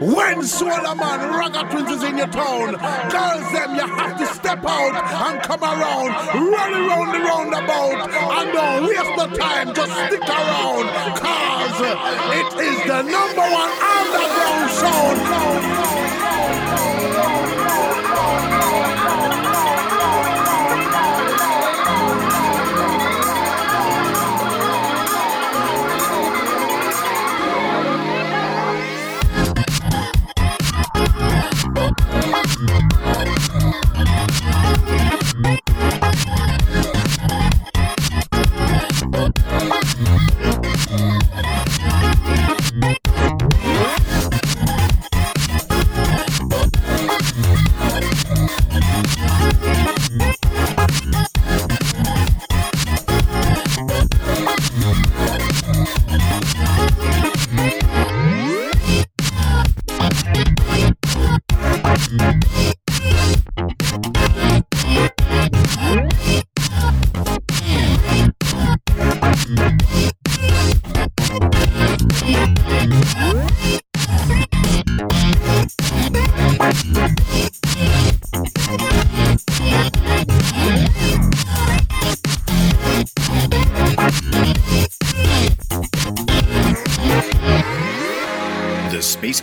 When 0.00 0.44
Soul 0.44 0.70
of 0.70 0.96
Man, 0.96 1.70
Twins 1.70 1.90
is 1.90 2.04
in 2.04 2.18
your 2.18 2.28
town, 2.28 2.74
girls 3.10 3.52
them 3.52 3.74
you 3.74 3.86
have 3.86 4.16
to 4.18 4.26
step 4.26 4.64
out 4.64 4.94
and 4.94 5.42
come 5.42 5.64
around, 5.64 6.10
run 6.52 6.72
around 6.72 7.12
the 7.12 7.18
roundabout, 7.18 8.08
and 8.08 8.52
don't 8.52 8.86
waste 8.86 9.16
no 9.16 9.26
time, 9.36 9.74
just 9.74 9.92
stick 9.92 10.22
around, 10.22 10.86
cause 11.18 11.80
it 11.82 12.60
is 12.60 12.78
the 12.86 13.02
number 13.02 13.42
one 13.42 13.70
underground 13.82 14.70
sound. 14.70 15.77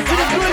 to 0.05 0.15
the 0.15 0.39
green. 0.39 0.50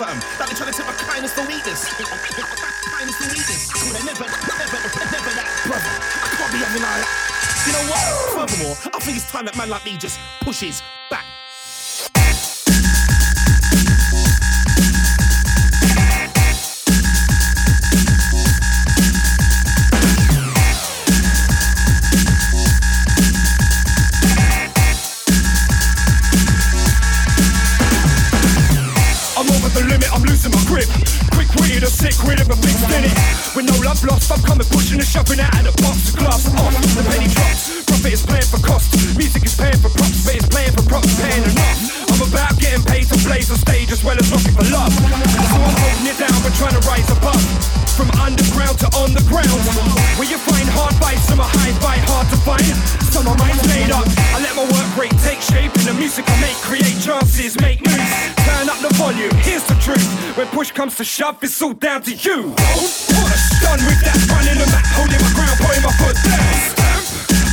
something. 0.00 0.29
my 53.30 53.46
mind's 53.46 53.66
made 53.68 53.90
up. 53.90 54.06
I 54.34 54.42
let 54.42 54.54
my 54.58 54.66
work 54.66 54.88
break 54.98 55.12
take 55.22 55.40
shape 55.40 55.70
in 55.78 55.86
the 55.86 55.94
music 55.94 56.24
I 56.26 56.36
make, 56.42 56.58
create 56.66 56.98
chances, 56.98 57.54
make 57.60 57.78
moves. 57.86 58.10
Turn 58.42 58.66
up 58.66 58.78
the 58.82 58.90
volume, 58.98 59.30
here's 59.46 59.62
the 59.70 59.78
truth. 59.78 60.06
When 60.36 60.46
push 60.48 60.70
comes 60.70 60.96
to 60.96 61.04
shove, 61.04 61.38
it's 61.42 61.60
all 61.62 61.74
down 61.74 62.02
to 62.02 62.12
you. 62.12 62.50
Don't 62.50 62.90
push. 63.14 63.44
Done 63.62 63.82
with 63.86 64.00
that, 64.02 64.18
running 64.32 64.58
the 64.58 64.66
mat, 64.72 64.86
holding 64.96 65.20
my 65.20 65.30
ground, 65.36 65.56
putting 65.62 65.84
my 65.84 65.92
foot 66.00 66.16
down. 66.26 66.54
Stamp, 66.74 67.04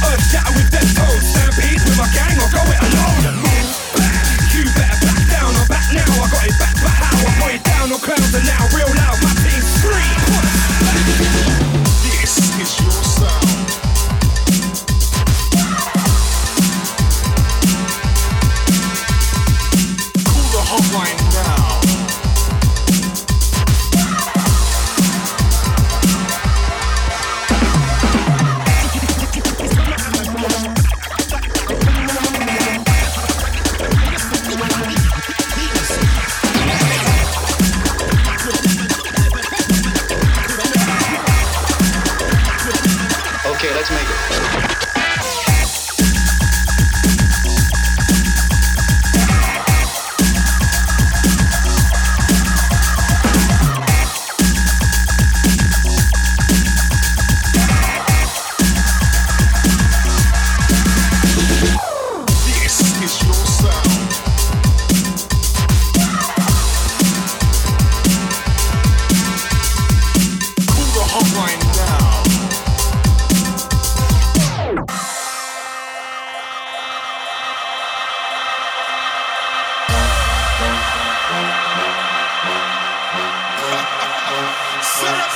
earth 0.08 0.24
shatter 0.32 0.54
with 0.56 0.70
death 0.72 0.92
toes. 0.98 1.24
Stampede 1.36 1.82
with 1.84 1.98
my 2.00 2.08
gang, 2.16 2.36
I'll 2.42 2.50
go 2.50 2.64
it 2.64 2.80
alone. 2.80 3.38
Move 3.44 3.70
back, 4.00 4.40
you 4.56 4.64
better 4.74 4.98
back 5.04 5.20
down. 5.30 5.52
I'm 5.52 5.68
back 5.68 5.88
now, 5.94 6.10
I 6.10 6.28
got 6.32 6.46
it 6.48 6.58
back, 6.58 6.76
but 6.80 6.96
how? 6.96 7.18
I 7.22 7.30
put 7.38 7.52
it 7.54 7.64
down 7.64 7.86
No 7.92 7.98
clowns 8.00 8.34
and 8.34 8.46
now, 8.48 8.64
real 8.74 8.90
loud. 8.96 9.07
Internationalizes. 84.88 85.28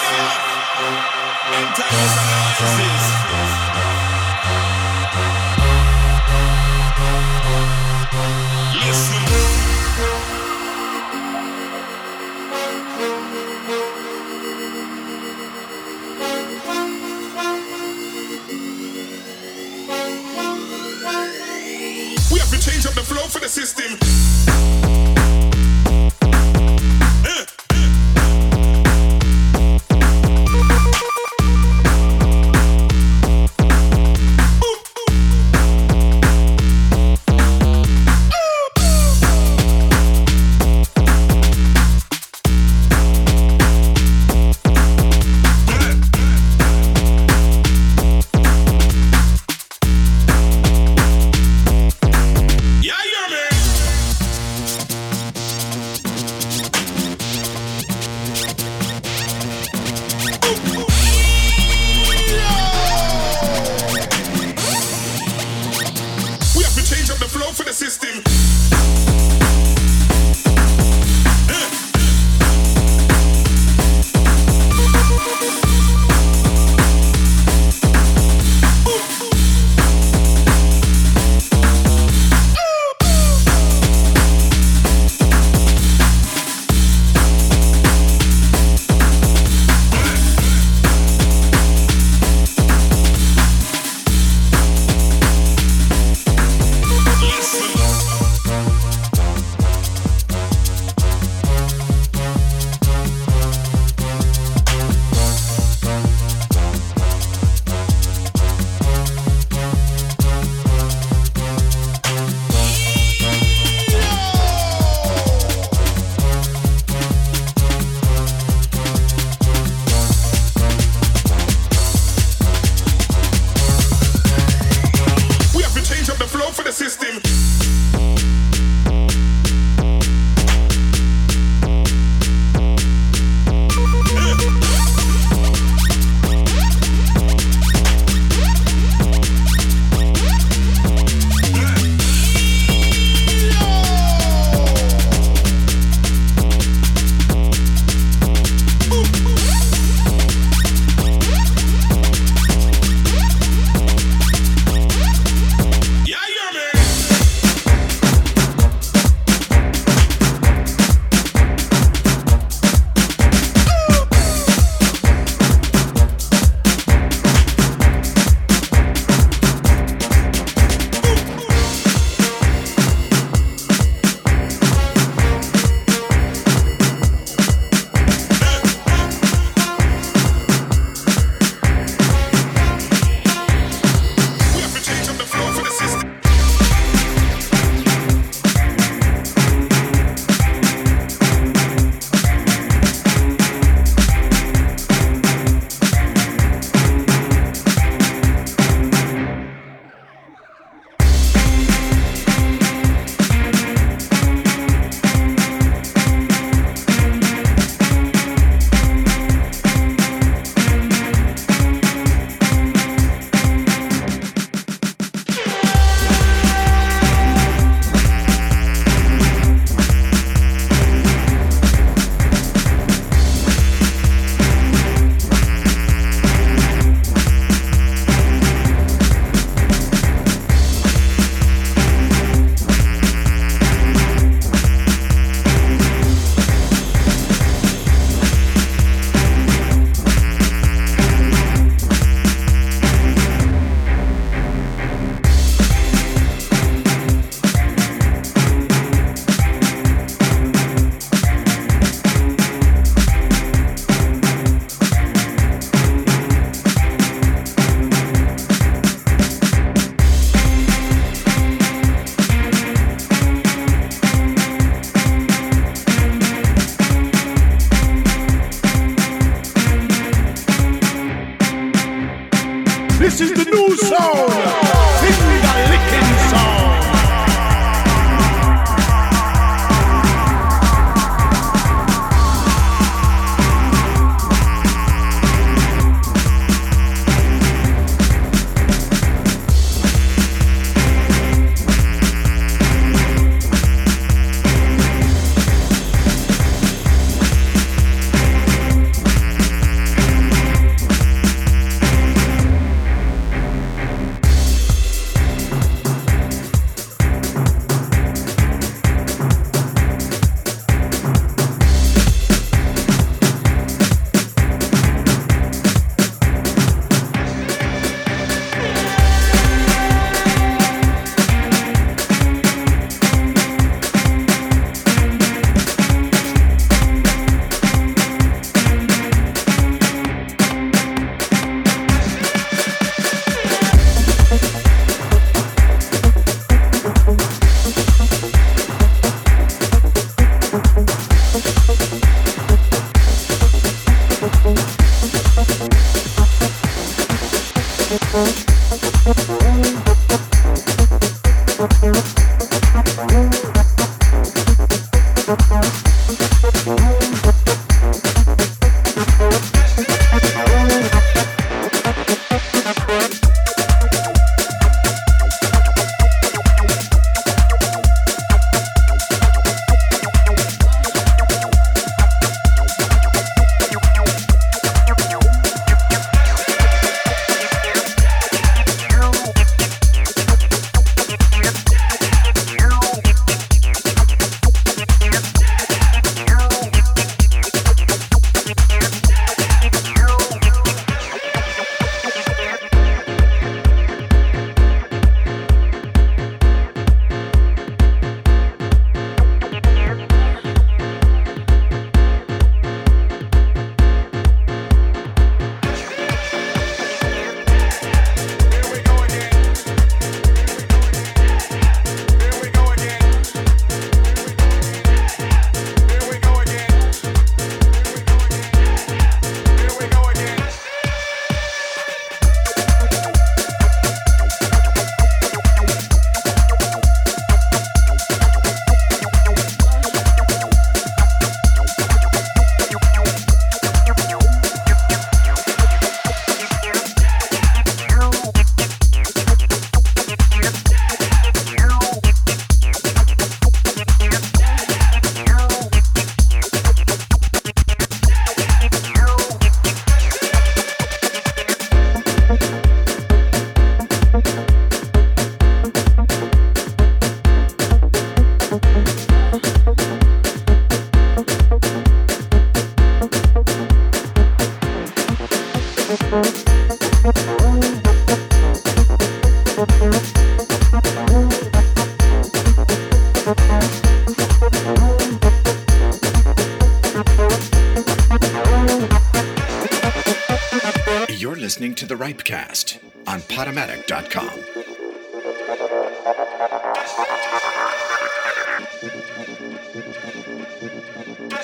RIPEcast 482.01 482.79
on 483.05 483.19
PodOmatic.com. 483.19 484.61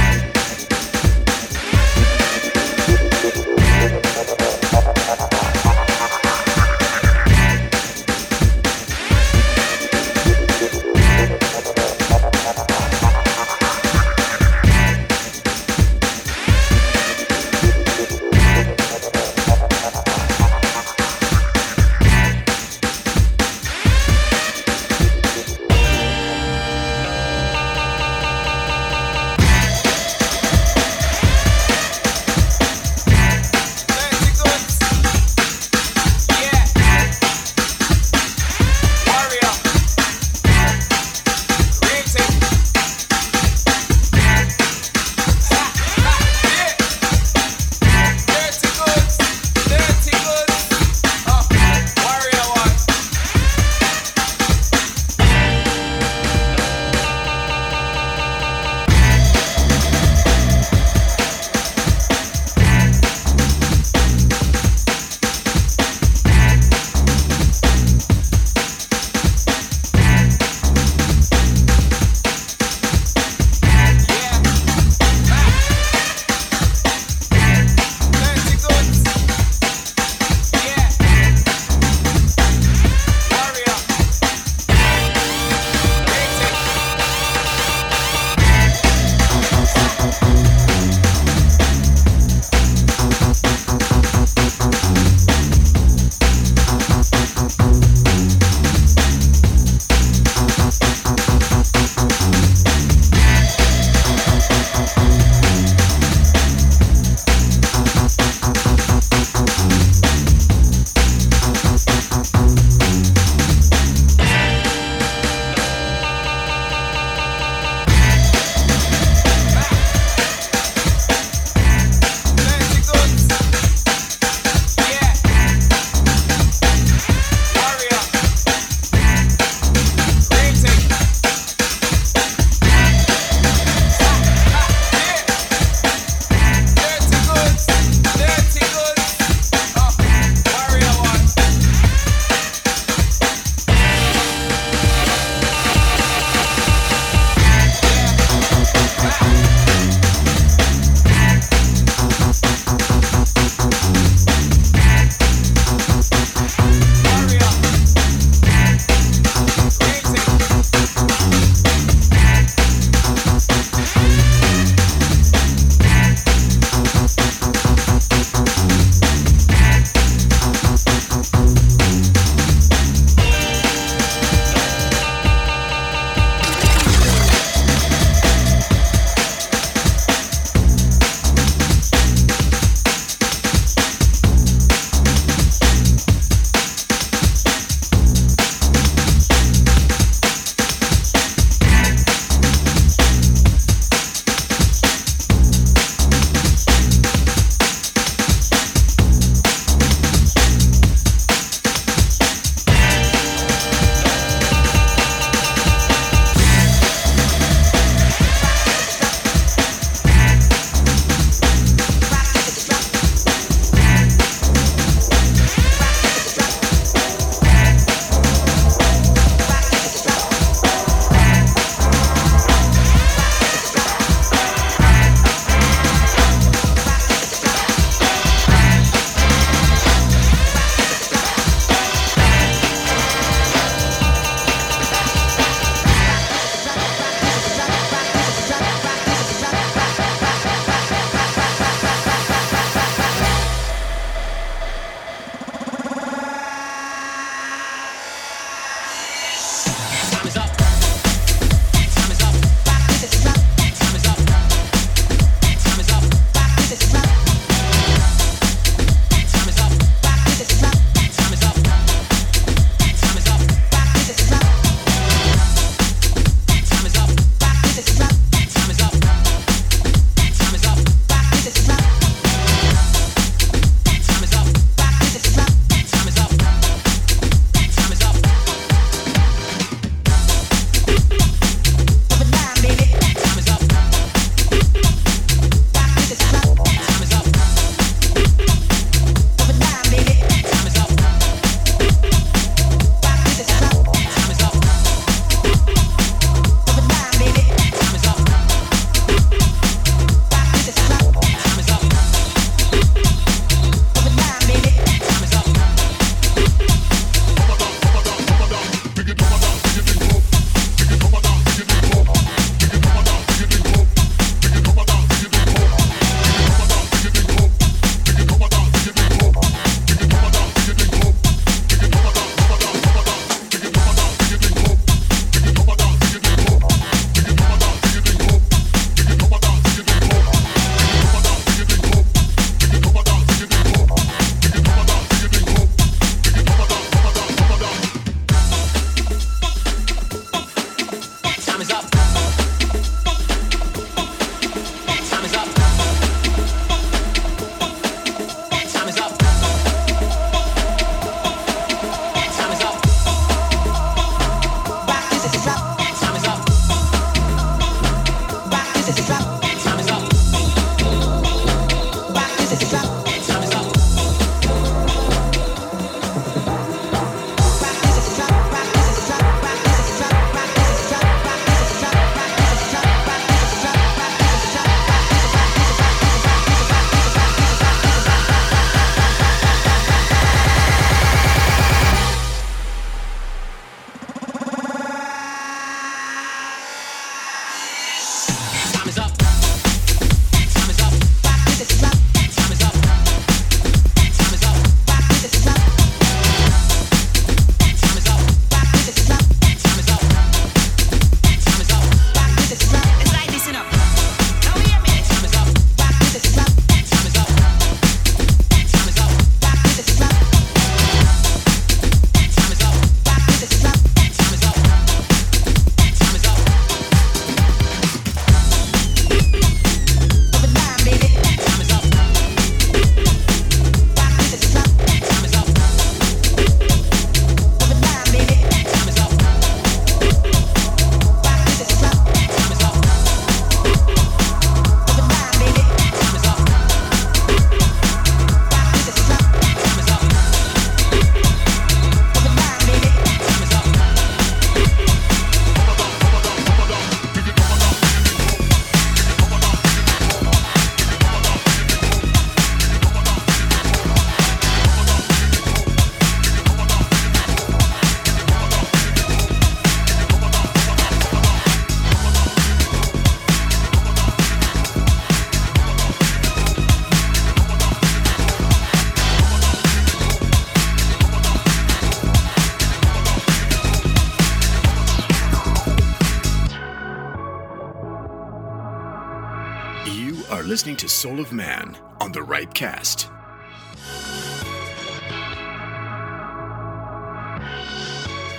listening 480.47 480.77
to 480.77 480.87
Soul 480.87 481.19
of 481.19 481.33
Man 481.33 481.77
on 481.99 482.13
the 482.13 482.21
RIPEcast. 482.21 483.11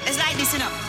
It's 0.07 0.19
like 0.19 0.37
this, 0.39 0.55
you 0.55 0.59
know. 0.61 0.88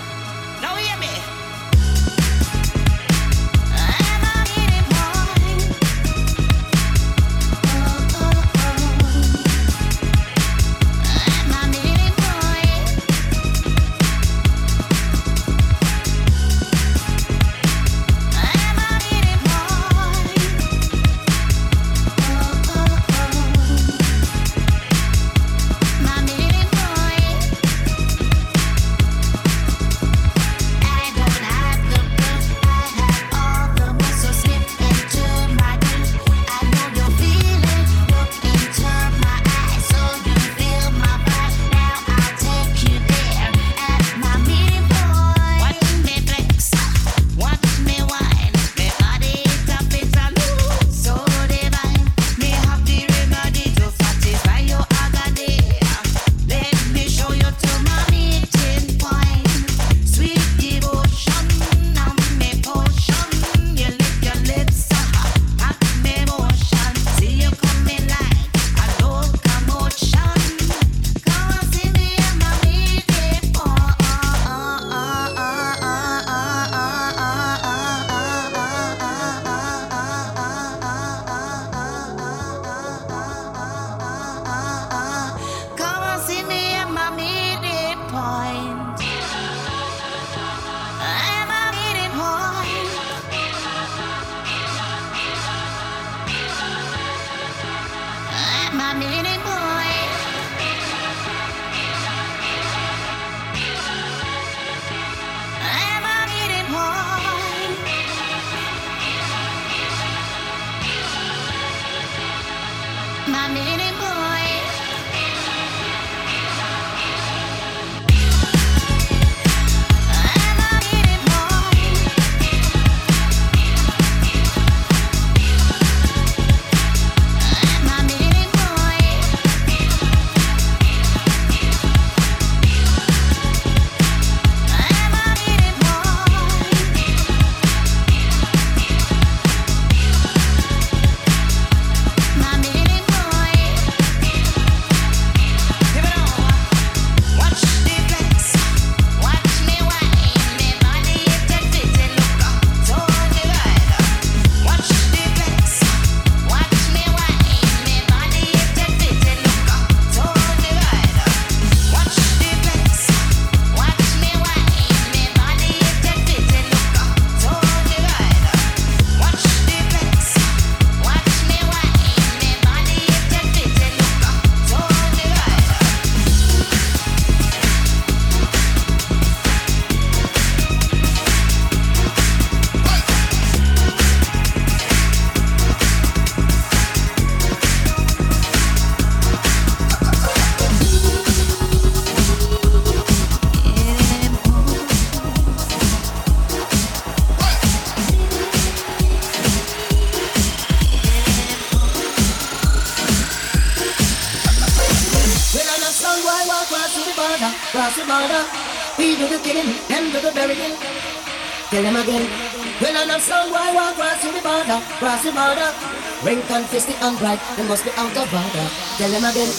The 214.69 214.77
cross 215.01 215.25
the 215.25 215.31
border. 215.33 215.73
Ring 216.21 216.41
confisted 216.45 216.93
and 217.01 217.17
bright, 217.17 217.41
they 217.57 217.65
must 217.65 217.83
be 217.83 217.89
out 217.97 218.13
of 218.13 218.29
order. 218.29 218.67
Tell 219.01 219.09
them 219.09 219.25
again. 219.25 219.49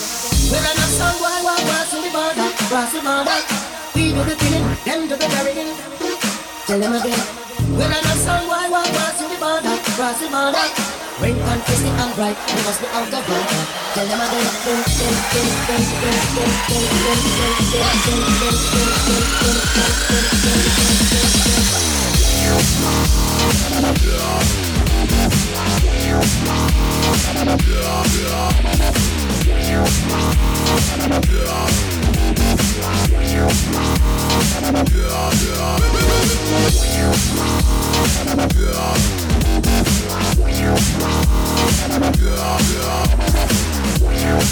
Well, 0.47 0.63
I'm 0.63 0.79
a 0.79 0.87
song 0.87 1.19
why 1.19 1.35
the 1.43 2.11
border, 2.15 2.47
cross 2.71 2.95
the 2.95 3.01
border. 3.03 3.39
We 3.91 4.15
do 4.15 4.23
the 4.23 4.35
killing, 4.39 4.63
them 4.87 5.01
do 5.11 5.15
the 5.19 5.27
burying. 5.35 5.75
Tell 6.63 6.79
them 6.79 6.93
again. 6.95 7.19
Well, 7.75 7.91
I'm 7.91 8.07
a 8.07 8.15
song 8.23 8.47
why 8.47 8.71
the 8.71 9.35
border, 9.35 9.75
cross 9.99 10.15
the 10.23 10.27
border. 10.31 10.67
Ring 11.19 11.35
confisted 11.43 11.91
and 11.91 12.11
bright, 12.15 12.39
they 12.47 12.63
must 12.63 12.79
be 12.79 12.87
out 12.95 13.11
of 13.11 13.27
order. 13.35 13.63
Tell 13.91 14.07
them 14.07 14.21
again. 14.23 14.47
Tell 23.81 24.70
them 25.07 25.41
again. 44.13 44.51